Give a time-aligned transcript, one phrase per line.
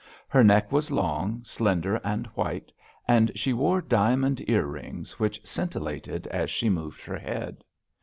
[0.29, 2.73] Her neck was long, slender and white,
[3.07, 7.63] and she wore diamond ear rings, which scintillated as she moved her head.